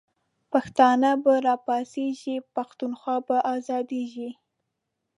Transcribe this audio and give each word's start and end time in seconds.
پښتانه 0.51 1.09
به 1.23 1.33
راپاڅیږی، 1.47 2.35
پښتونخوا 2.55 3.15
به 3.27 3.37
آزادیږی 3.55 4.29